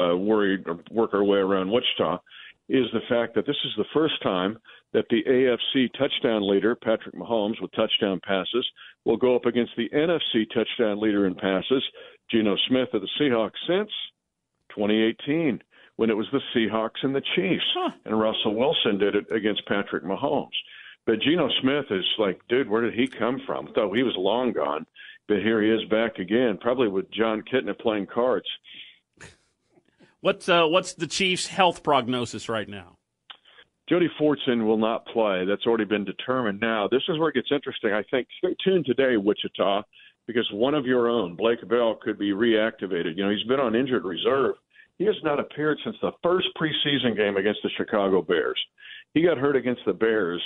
uh, 0.00 0.16
worry 0.16 0.62
work 0.90 1.14
our 1.14 1.24
way 1.24 1.38
around 1.38 1.70
wichita 1.70 2.18
is 2.68 2.86
the 2.92 3.00
fact 3.08 3.34
that 3.34 3.46
this 3.46 3.56
is 3.64 3.72
the 3.76 3.84
first 3.92 4.22
time 4.22 4.56
that 4.92 5.04
the 5.10 5.22
AFC 5.24 5.88
touchdown 5.98 6.48
leader, 6.48 6.76
Patrick 6.76 7.14
Mahomes, 7.16 7.60
with 7.60 7.72
touchdown 7.72 8.20
passes, 8.24 8.66
will 9.04 9.16
go 9.16 9.34
up 9.34 9.44
against 9.44 9.72
the 9.76 9.88
NFC 9.90 10.44
touchdown 10.54 11.00
leader 11.00 11.26
in 11.26 11.34
passes, 11.34 11.82
Geno 12.30 12.56
Smith 12.68 12.88
of 12.92 13.02
the 13.02 13.08
Seahawks, 13.20 13.58
since 13.66 13.90
2018 14.74 15.60
when 16.00 16.08
it 16.08 16.16
was 16.16 16.28
the 16.32 16.40
Seahawks 16.56 17.02
and 17.02 17.14
the 17.14 17.20
Chiefs, 17.36 17.62
huh. 17.74 17.90
and 18.06 18.18
Russell 18.18 18.54
Wilson 18.54 18.96
did 18.96 19.14
it 19.14 19.26
against 19.30 19.66
Patrick 19.66 20.02
Mahomes. 20.02 20.48
But 21.04 21.20
Geno 21.20 21.50
Smith 21.60 21.84
is 21.90 22.06
like, 22.16 22.40
dude, 22.48 22.70
where 22.70 22.80
did 22.80 22.94
he 22.94 23.06
come 23.06 23.38
from? 23.44 23.66
Thought 23.74 23.94
he 23.94 24.02
was 24.02 24.14
long 24.16 24.54
gone, 24.54 24.86
but 25.28 25.40
here 25.40 25.60
he 25.60 25.68
is 25.68 25.86
back 25.90 26.18
again, 26.18 26.56
probably 26.58 26.88
with 26.88 27.10
Jon 27.10 27.42
Kitna 27.42 27.78
playing 27.78 28.06
cards. 28.06 28.46
What's 30.22 30.48
uh, 30.48 30.64
what's 30.68 30.94
the 30.94 31.06
Chiefs' 31.06 31.48
health 31.48 31.82
prognosis 31.82 32.48
right 32.48 32.68
now? 32.68 32.96
Jody 33.86 34.08
Fortson 34.18 34.64
will 34.64 34.78
not 34.78 35.04
play. 35.04 35.44
That's 35.44 35.66
already 35.66 35.84
been 35.84 36.06
determined. 36.06 36.60
Now, 36.62 36.88
this 36.90 37.02
is 37.10 37.18
where 37.18 37.28
it 37.28 37.34
gets 37.34 37.52
interesting. 37.52 37.92
I 37.92 38.04
think 38.10 38.26
stay 38.38 38.56
tuned 38.64 38.86
today, 38.86 39.18
Wichita, 39.18 39.82
because 40.26 40.48
one 40.50 40.72
of 40.72 40.86
your 40.86 41.10
own, 41.10 41.36
Blake 41.36 41.68
Bell, 41.68 41.98
could 42.02 42.18
be 42.18 42.30
reactivated. 42.30 43.18
You 43.18 43.24
know, 43.24 43.30
he's 43.30 43.46
been 43.46 43.60
on 43.60 43.74
injured 43.74 44.06
reserve. 44.06 44.54
He 45.00 45.06
has 45.06 45.16
not 45.24 45.40
appeared 45.40 45.78
since 45.82 45.96
the 46.02 46.12
first 46.22 46.48
preseason 46.60 47.16
game 47.16 47.38
against 47.38 47.60
the 47.62 47.70
Chicago 47.78 48.20
Bears. 48.20 48.60
He 49.14 49.22
got 49.22 49.38
hurt 49.38 49.56
against 49.56 49.80
the 49.86 49.94
Bears 49.94 50.42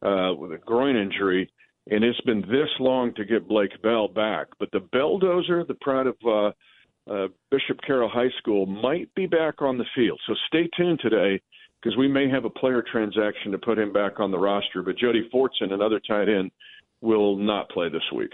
uh, 0.00 0.32
with 0.38 0.52
a 0.52 0.56
groin 0.56 0.96
injury, 0.96 1.52
and 1.90 2.02
it's 2.02 2.20
been 2.22 2.40
this 2.40 2.70
long 2.78 3.12
to 3.16 3.26
get 3.26 3.46
Blake 3.46 3.82
Bell 3.82 4.08
back. 4.08 4.46
But 4.58 4.70
the 4.72 4.78
Belldozer, 4.78 5.68
the 5.68 5.76
pride 5.82 6.06
of 6.06 6.16
uh, 6.26 7.12
uh, 7.12 7.28
Bishop 7.50 7.78
Carroll 7.86 8.08
High 8.08 8.30
School, 8.38 8.64
might 8.64 9.14
be 9.14 9.26
back 9.26 9.60
on 9.60 9.76
the 9.76 9.84
field. 9.94 10.18
So 10.26 10.34
stay 10.46 10.66
tuned 10.78 11.00
today 11.00 11.38
because 11.82 11.94
we 11.98 12.08
may 12.08 12.26
have 12.30 12.46
a 12.46 12.50
player 12.50 12.82
transaction 12.90 13.52
to 13.52 13.58
put 13.58 13.78
him 13.78 13.92
back 13.92 14.18
on 14.18 14.30
the 14.30 14.38
roster. 14.38 14.80
But 14.82 14.96
Jody 14.96 15.28
Fortson, 15.28 15.74
another 15.74 16.00
tight 16.08 16.30
end, 16.30 16.52
will 17.02 17.36
not 17.36 17.68
play 17.68 17.90
this 17.90 18.10
week. 18.16 18.32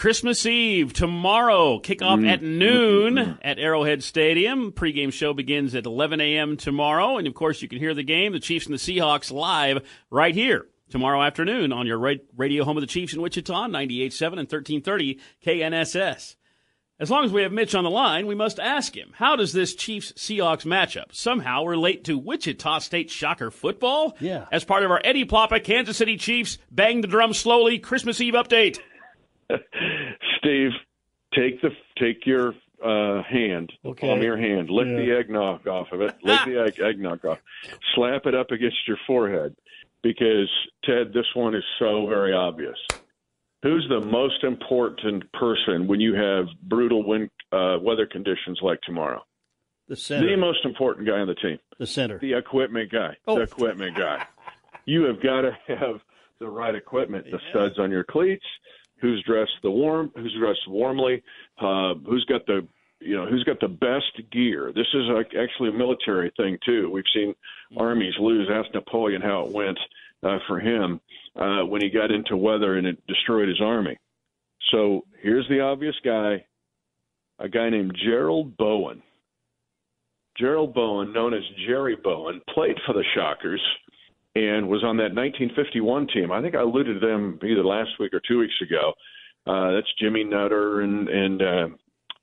Christmas 0.00 0.46
Eve 0.46 0.94
tomorrow, 0.94 1.78
kickoff 1.78 2.26
at 2.26 2.40
mm-hmm. 2.40 2.58
noon 2.58 3.14
mm-hmm. 3.16 3.32
at 3.42 3.58
Arrowhead 3.58 4.02
Stadium. 4.02 4.72
Pregame 4.72 5.12
show 5.12 5.34
begins 5.34 5.74
at 5.74 5.84
11 5.84 6.22
a.m. 6.22 6.56
tomorrow, 6.56 7.18
and 7.18 7.26
of 7.26 7.34
course 7.34 7.60
you 7.60 7.68
can 7.68 7.78
hear 7.78 7.92
the 7.92 8.02
game, 8.02 8.32
the 8.32 8.40
Chiefs 8.40 8.64
and 8.64 8.74
the 8.74 8.78
Seahawks 8.78 9.30
live 9.30 9.86
right 10.08 10.34
here 10.34 10.66
tomorrow 10.88 11.22
afternoon 11.22 11.70
on 11.70 11.86
your 11.86 11.98
radio 12.34 12.64
home 12.64 12.78
of 12.78 12.80
the 12.80 12.86
Chiefs 12.86 13.12
in 13.12 13.20
Wichita, 13.20 13.66
98.7 13.66 14.26
and 14.26 14.50
1330 14.50 15.20
KNSS. 15.44 16.36
As 16.98 17.10
long 17.10 17.26
as 17.26 17.32
we 17.32 17.42
have 17.42 17.52
Mitch 17.52 17.74
on 17.74 17.84
the 17.84 17.90
line, 17.90 18.26
we 18.26 18.34
must 18.34 18.58
ask 18.58 18.96
him, 18.96 19.12
how 19.16 19.36
does 19.36 19.52
this 19.52 19.74
Chiefs 19.74 20.12
Seahawks 20.12 20.64
matchup 20.64 21.14
somehow 21.14 21.64
relate 21.64 22.04
to 22.04 22.16
Wichita 22.16 22.78
State 22.78 23.10
Shocker 23.10 23.50
football? 23.50 24.16
Yeah. 24.18 24.46
As 24.50 24.64
part 24.64 24.82
of 24.82 24.90
our 24.90 25.00
Eddie 25.04 25.26
Ploppa 25.26 25.62
Kansas 25.62 25.98
City 25.98 26.16
Chiefs 26.16 26.56
Bang 26.70 27.02
the 27.02 27.06
Drum 27.06 27.34
Slowly 27.34 27.78
Christmas 27.78 28.18
Eve 28.22 28.34
update. 28.34 28.78
Steve, 30.38 30.70
take 31.34 31.60
the 31.62 31.70
take 31.98 32.26
your 32.26 32.54
uh, 32.84 33.22
hand, 33.24 33.72
Okay. 33.84 34.06
palm 34.08 34.22
your 34.22 34.36
hand, 34.36 34.70
lick 34.70 34.86
Yeah. 34.88 34.96
the 34.96 35.12
eggnog 35.18 35.66
off 35.68 35.92
of 35.92 36.00
it, 36.00 36.14
lick 36.22 36.40
the 36.46 36.60
egg, 36.62 36.80
eggnog 36.80 37.24
off, 37.24 37.38
slap 37.94 38.26
it 38.26 38.34
up 38.34 38.50
against 38.50 38.78
your 38.88 38.98
forehead, 39.06 39.54
because 40.02 40.48
Ted, 40.84 41.12
this 41.12 41.26
one 41.34 41.54
is 41.54 41.64
so 41.78 42.06
very 42.06 42.32
obvious. 42.32 42.78
Who's 43.62 43.86
the 43.90 44.00
most 44.00 44.42
important 44.44 45.30
person 45.32 45.86
when 45.86 46.00
you 46.00 46.14
have 46.14 46.46
brutal 46.62 47.02
wind 47.06 47.28
uh, 47.52 47.76
weather 47.82 48.06
conditions 48.06 48.58
like 48.62 48.80
tomorrow? 48.80 49.22
The 49.88 49.96
center. 49.96 50.26
The 50.30 50.36
most 50.36 50.64
important 50.64 51.06
guy 51.06 51.18
on 51.18 51.26
the 51.26 51.34
team, 51.34 51.58
The 51.78 51.86
center. 51.86 52.18
the 52.18 52.32
equipment 52.32 52.90
guy, 52.90 53.16
Oh. 53.26 53.34
the 53.36 53.42
equipment 53.42 53.96
guy. 53.96 54.24
You 54.86 55.02
have 55.02 55.20
got 55.22 55.42
to 55.42 55.54
have 55.68 56.00
the 56.38 56.48
right 56.48 56.74
equipment, 56.74 57.26
the 57.30 57.38
studs 57.50 57.78
on 57.78 57.90
your 57.90 58.04
cleats, 58.04 58.46
who's 59.00 59.22
dressed 59.26 59.52
the 59.62 59.70
warm, 59.70 60.10
who's 60.14 60.34
dressed 60.38 60.68
warmly, 60.68 61.22
uh, 61.60 61.94
who's 62.06 62.24
got 62.26 62.46
the 62.46 62.66
you 63.00 63.16
know 63.16 63.26
who's 63.26 63.44
got 63.44 63.60
the 63.60 63.68
best 63.68 64.30
gear. 64.30 64.72
This 64.74 64.86
is 64.92 65.08
a, 65.08 65.20
actually 65.40 65.70
a 65.70 65.72
military 65.72 66.32
thing 66.36 66.58
too. 66.64 66.90
We've 66.90 67.04
seen 67.14 67.34
armies 67.76 68.14
lose. 68.20 68.48
Ask 68.52 68.72
Napoleon 68.74 69.22
how 69.22 69.46
it 69.46 69.52
went 69.52 69.78
uh, 70.22 70.38
for 70.46 70.60
him 70.60 71.00
uh, 71.36 71.64
when 71.64 71.80
he 71.80 71.88
got 71.88 72.10
into 72.10 72.36
weather 72.36 72.76
and 72.76 72.86
it 72.86 73.06
destroyed 73.06 73.48
his 73.48 73.60
army. 73.60 73.96
So 74.70 75.04
here's 75.22 75.48
the 75.48 75.60
obvious 75.60 75.96
guy, 76.04 76.44
a 77.38 77.48
guy 77.48 77.70
named 77.70 77.96
Gerald 78.04 78.56
Bowen. 78.56 79.02
Gerald 80.38 80.74
Bowen, 80.74 81.12
known 81.12 81.34
as 81.34 81.42
Jerry 81.66 81.96
Bowen, 82.02 82.40
played 82.54 82.76
for 82.86 82.92
the 82.92 83.04
Shockers 83.14 83.62
and 84.34 84.68
was 84.68 84.84
on 84.84 84.96
that 84.98 85.14
1951 85.14 86.06
team. 86.08 86.30
I 86.32 86.40
think 86.42 86.54
I 86.54 86.60
alluded 86.60 87.00
to 87.00 87.06
them 87.06 87.38
either 87.42 87.64
last 87.64 87.90
week 87.98 88.12
or 88.14 88.20
two 88.26 88.38
weeks 88.38 88.54
ago. 88.62 88.92
Uh, 89.46 89.72
that's 89.72 89.92
Jimmy 89.98 90.24
Nutter 90.24 90.80
and 90.82 91.08
and 91.08 91.42
uh, 91.42 91.68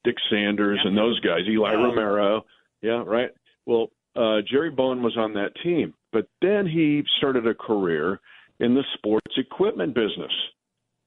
Dick 0.04 0.16
Sanders 0.30 0.80
and 0.84 0.98
those 0.98 1.20
guys, 1.20 1.42
Eli 1.50 1.74
Romero. 1.74 2.46
Yeah, 2.82 3.04
right. 3.06 3.32
Well, 3.66 3.90
uh, 4.16 4.42
Jerry 4.50 4.70
Bowen 4.70 5.02
was 5.04 5.18
on 5.18 5.34
that 5.34 5.52
team, 5.64 5.94
but 6.14 6.28
then 6.42 6.66
he 6.68 7.04
started 7.18 7.46
a 7.48 7.54
career 7.54 8.20
in 8.60 8.74
the 8.76 8.84
sports 8.94 9.36
equipment 9.38 9.94
business. 9.94 10.32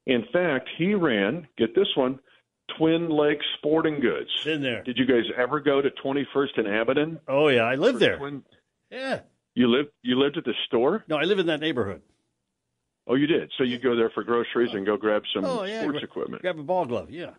In 0.05 0.25
fact, 0.33 0.69
he 0.77 0.93
ran. 0.93 1.47
Get 1.57 1.75
this 1.75 1.87
one. 1.95 2.19
Twin 2.77 3.09
Lakes 3.09 3.45
Sporting 3.57 3.99
Goods. 3.99 4.29
Been 4.45 4.61
there. 4.61 4.81
Did 4.83 4.97
you 4.97 5.05
guys 5.05 5.23
ever 5.37 5.59
go 5.59 5.81
to 5.81 5.89
21st 6.03 6.57
and 6.57 6.67
Amidon? 6.67 7.19
Oh 7.27 7.47
yeah, 7.49 7.63
I 7.63 7.75
lived 7.75 7.99
there. 7.99 8.17
Twin, 8.17 8.43
Yeah. 8.89 9.21
You 9.55 9.67
lived 9.67 9.89
you 10.01 10.17
lived 10.19 10.37
at 10.37 10.45
the 10.45 10.53
store? 10.67 11.03
No, 11.07 11.17
I 11.17 11.23
live 11.23 11.39
in 11.39 11.45
that 11.47 11.59
neighborhood. 11.59 12.01
Oh, 13.07 13.15
you 13.15 13.27
did. 13.27 13.51
So 13.57 13.63
you 13.63 13.79
go 13.79 13.95
there 13.95 14.09
for 14.11 14.23
groceries 14.23 14.69
and 14.73 14.85
go 14.85 14.95
grab 14.97 15.23
some 15.33 15.43
Oh 15.45 15.63
yeah. 15.63 15.81
sports 15.81 15.99
equipment. 16.03 16.41
Grab 16.41 16.59
a 16.59 16.63
ball 16.63 16.85
glove. 16.85 17.09
Yeah. 17.09 17.31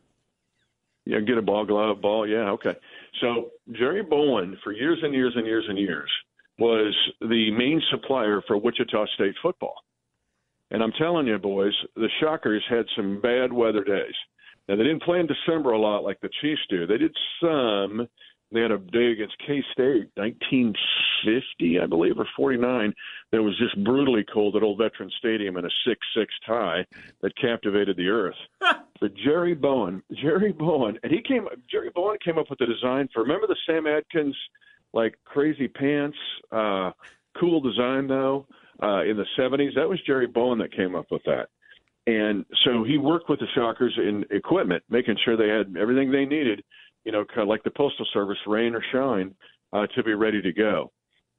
Yeah, 1.04 1.20
get 1.20 1.36
a 1.38 1.42
ball 1.42 1.64
glove, 1.64 2.00
ball. 2.00 2.28
Yeah, 2.28 2.50
okay. 2.50 2.74
So 3.20 3.50
Jerry 3.72 4.02
Bowen, 4.02 4.56
for 4.62 4.72
years 4.72 4.98
and 5.02 5.12
years 5.14 5.32
and 5.34 5.46
years 5.46 5.64
and 5.68 5.76
years, 5.78 6.10
was 6.58 6.94
the 7.20 7.50
main 7.50 7.82
supplier 7.90 8.40
for 8.46 8.56
Wichita 8.56 9.06
State 9.14 9.34
football. 9.42 9.74
And 10.70 10.82
I'm 10.82 10.92
telling 10.92 11.26
you, 11.26 11.38
boys, 11.38 11.72
the 11.96 12.08
Shockers 12.20 12.62
had 12.68 12.86
some 12.96 13.20
bad 13.20 13.52
weather 13.52 13.82
days. 13.84 14.14
Now 14.68 14.76
they 14.76 14.84
didn't 14.84 15.02
play 15.02 15.18
in 15.18 15.26
December 15.26 15.72
a 15.72 15.78
lot 15.78 16.04
like 16.04 16.20
the 16.20 16.30
Chiefs 16.40 16.62
do. 16.70 16.86
They 16.86 16.98
did 16.98 17.14
some. 17.40 18.06
They 18.52 18.60
had 18.60 18.70
a 18.70 18.78
day 18.78 19.12
against 19.12 19.38
K 19.38 19.62
State, 19.72 20.10
1950, 20.14 21.80
I 21.80 21.86
believe, 21.86 22.18
or 22.18 22.26
49. 22.36 22.92
That 23.30 23.42
was 23.42 23.56
just 23.58 23.82
brutally 23.82 24.24
cold 24.32 24.56
at 24.56 24.62
Old 24.62 24.78
Veteran 24.78 25.10
Stadium 25.18 25.56
in 25.56 25.64
a 25.64 25.70
six-six 25.86 26.32
tie 26.46 26.84
that 27.22 27.36
captivated 27.36 27.96
the 27.96 28.08
earth. 28.08 28.36
But 29.00 29.14
Jerry 29.14 29.54
Bowen, 29.54 30.02
Jerry 30.12 30.52
Bowen, 30.52 30.98
and 31.02 31.12
he 31.12 31.22
came. 31.22 31.48
Jerry 31.70 31.90
Bowen 31.94 32.18
came 32.24 32.38
up 32.38 32.50
with 32.50 32.60
the 32.60 32.66
design 32.66 33.08
for. 33.12 33.22
Remember 33.22 33.46
the 33.46 33.56
Sam 33.66 33.86
Adkins, 33.86 34.36
like 34.92 35.18
crazy 35.24 35.66
pants, 35.66 36.16
uh, 36.52 36.92
cool 37.40 37.60
design 37.60 38.06
though, 38.06 38.46
uh, 38.80 39.02
in 39.02 39.16
the 39.16 39.26
'70s. 39.36 39.74
That 39.74 39.88
was 39.88 40.00
Jerry 40.06 40.26
Bowen 40.28 40.58
that 40.58 40.72
came 40.72 40.94
up 40.94 41.06
with 41.10 41.22
that. 41.24 41.48
And 42.06 42.44
so 42.64 42.84
he 42.84 42.98
worked 42.98 43.28
with 43.28 43.40
the 43.40 43.46
Shockers 43.54 43.94
in 43.96 44.24
equipment, 44.30 44.82
making 44.88 45.16
sure 45.24 45.36
they 45.36 45.48
had 45.48 45.76
everything 45.80 46.10
they 46.10 46.24
needed, 46.24 46.64
you 47.04 47.12
know, 47.12 47.24
kind 47.24 47.42
of 47.42 47.48
like 47.48 47.62
the 47.64 47.70
Postal 47.70 48.06
Service, 48.12 48.38
rain 48.46 48.74
or 48.74 48.82
shine, 48.92 49.34
uh, 49.72 49.86
to 49.94 50.02
be 50.02 50.14
ready 50.14 50.42
to 50.42 50.52
go. 50.52 50.90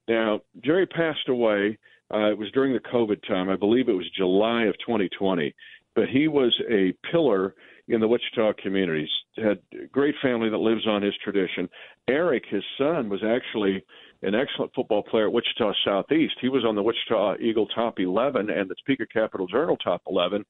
Now, 0.08 0.40
Jerry 0.64 0.86
passed 0.86 1.28
away. 1.28 1.78
Uh, 2.12 2.30
it 2.30 2.38
was 2.38 2.50
during 2.52 2.72
the 2.72 2.80
COVID 2.80 3.26
time. 3.26 3.48
I 3.48 3.56
believe 3.56 3.88
it 3.88 3.92
was 3.92 4.10
July 4.16 4.64
of 4.64 4.74
2020. 4.86 5.54
But 5.94 6.08
he 6.08 6.28
was 6.28 6.54
a 6.70 6.92
pillar 7.10 7.54
in 7.88 8.00
the 8.00 8.08
Wichita 8.08 8.54
communities. 8.62 9.08
Had 9.36 9.58
a 9.72 9.86
great 9.92 10.14
family 10.22 10.50
that 10.50 10.58
lives 10.58 10.86
on 10.86 11.02
his 11.02 11.14
tradition. 11.22 11.68
Eric, 12.08 12.44
his 12.50 12.64
son, 12.78 13.08
was 13.08 13.22
actually 13.24 13.84
an 14.22 14.34
excellent 14.34 14.72
football 14.74 15.02
player 15.02 15.26
at 15.26 15.32
Wichita 15.32 15.72
Southeast. 15.84 16.34
He 16.40 16.48
was 16.48 16.64
on 16.64 16.74
the 16.74 16.82
Wichita 16.82 17.36
Eagle 17.40 17.66
top 17.68 18.00
11 18.00 18.50
and 18.50 18.68
the 18.68 18.74
Topeka 18.74 19.06
Capital 19.12 19.46
Journal 19.46 19.76
top 19.76 20.02
11. 20.08 20.44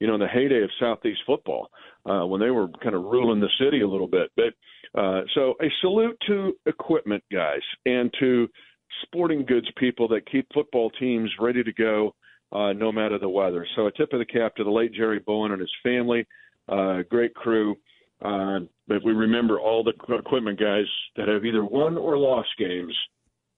You 0.00 0.06
know, 0.06 0.14
in 0.14 0.20
the 0.20 0.28
heyday 0.28 0.62
of 0.62 0.70
Southeast 0.78 1.20
football, 1.26 1.70
uh, 2.08 2.24
when 2.26 2.40
they 2.40 2.50
were 2.50 2.68
kind 2.82 2.94
of 2.94 3.02
ruling 3.02 3.40
the 3.40 3.50
city 3.60 3.80
a 3.80 3.88
little 3.88 4.06
bit. 4.06 4.30
But 4.36 5.00
uh, 5.00 5.22
so, 5.34 5.54
a 5.60 5.66
salute 5.80 6.16
to 6.28 6.54
equipment 6.66 7.22
guys 7.32 7.60
and 7.84 8.12
to 8.20 8.48
sporting 9.02 9.44
goods 9.44 9.66
people 9.76 10.08
that 10.08 10.30
keep 10.30 10.46
football 10.52 10.90
teams 10.90 11.30
ready 11.40 11.62
to 11.62 11.72
go 11.72 12.14
uh, 12.52 12.72
no 12.72 12.90
matter 12.90 13.18
the 13.18 13.28
weather. 13.28 13.66
So 13.76 13.86
a 13.86 13.92
tip 13.92 14.12
of 14.12 14.18
the 14.18 14.24
cap 14.24 14.56
to 14.56 14.64
the 14.64 14.70
late 14.70 14.92
Jerry 14.92 15.18
Bowen 15.18 15.52
and 15.52 15.60
his 15.60 15.72
family. 15.82 16.26
Uh, 16.68 17.02
great 17.08 17.34
crew. 17.34 17.76
Uh, 18.22 18.60
but 18.88 19.04
we 19.04 19.12
remember 19.12 19.60
all 19.60 19.84
the 19.84 19.92
equipment 20.14 20.58
guys 20.58 20.86
that 21.16 21.28
have 21.28 21.44
either 21.44 21.64
won 21.64 21.96
or 21.96 22.16
lost 22.16 22.48
games 22.58 22.96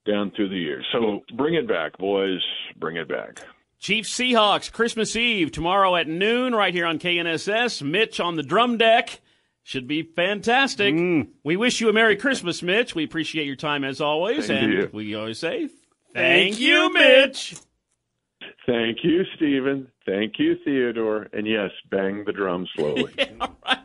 down 0.06 0.32
through 0.35 0.49
the 0.49 0.56
years. 0.56 0.85
So 0.92 1.20
bring 1.37 1.54
it 1.54 1.68
back, 1.68 1.97
boys. 1.99 2.40
Bring 2.78 2.97
it 2.97 3.09
back. 3.09 3.40
Chiefs 3.80 4.12
Seahawks 4.12 4.70
Christmas 4.70 5.16
Eve 5.16 5.50
tomorrow 5.50 5.96
at 5.96 6.06
noon 6.06 6.54
right 6.54 6.75
here 6.75 6.84
on 6.84 6.99
KNSS. 6.99 7.80
Mitch 7.82 8.20
on 8.20 8.37
the 8.37 8.42
drum 8.42 8.76
deck. 8.76 9.20
Should 9.62 9.87
be 9.87 10.02
fantastic. 10.02 10.94
Mm. 10.94 11.28
We 11.44 11.56
wish 11.56 11.80
you 11.80 11.88
a 11.88 11.92
Merry 11.92 12.16
Christmas, 12.16 12.62
Mitch. 12.62 12.94
We 12.94 13.04
appreciate 13.04 13.46
your 13.46 13.56
time 13.56 13.84
as 13.84 14.00
always. 14.00 14.46
Same 14.46 14.56
to 14.58 14.64
and 14.64 14.72
you. 14.75 14.90
we 14.92 15.14
always 15.14 15.38
say, 15.38 15.70
Thank 16.12 16.60
you, 16.60 16.92
Mitch. 16.92 17.56
Thank 18.66 18.99
you, 19.02 19.22
Stephen. 19.37 19.88
Thank 20.04 20.34
you, 20.38 20.56
Theodore. 20.62 21.28
And 21.32 21.46
yes, 21.46 21.70
bang 21.90 22.25
the 22.26 22.32
drum 22.32 22.66
slowly. 22.76 23.14
All 23.40 23.56
right. 23.66 23.78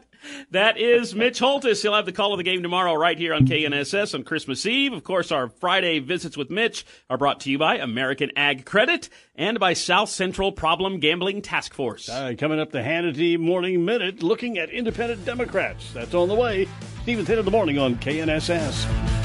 That 0.51 0.77
is 0.77 1.15
Mitch 1.15 1.39
Holthus. 1.39 1.81
He'll 1.81 1.93
have 1.93 2.05
the 2.05 2.11
call 2.11 2.33
of 2.33 2.37
the 2.37 2.43
game 2.43 2.63
tomorrow 2.63 2.93
right 2.93 3.17
here 3.17 3.33
on 3.33 3.47
KNSS 3.47 4.13
on 4.13 4.23
Christmas 4.23 4.65
Eve. 4.65 4.93
Of 4.93 5.03
course, 5.03 5.31
our 5.31 5.49
Friday 5.49 5.99
visits 5.99 6.37
with 6.37 6.49
Mitch 6.49 6.85
are 7.09 7.17
brought 7.17 7.39
to 7.41 7.51
you 7.51 7.57
by 7.57 7.77
American 7.77 8.31
Ag 8.35 8.65
Credit 8.65 9.09
and 9.35 9.59
by 9.59 9.73
South 9.73 10.09
Central 10.09 10.51
Problem 10.51 10.99
Gambling 10.99 11.41
Task 11.41 11.73
Force. 11.73 12.07
Coming 12.37 12.59
up 12.59 12.71
the 12.71 12.79
Hannity 12.79 13.37
Morning 13.37 13.83
Minute, 13.85 14.23
looking 14.23 14.57
at 14.57 14.69
independent 14.69 15.25
Democrats. 15.25 15.91
That's 15.93 16.13
on 16.13 16.27
the 16.27 16.35
way. 16.35 16.67
Stevens 17.03 17.27
Hit 17.27 17.39
of 17.39 17.45
the 17.45 17.51
Morning 17.51 17.77
on 17.77 17.95
KNSS. 17.95 19.24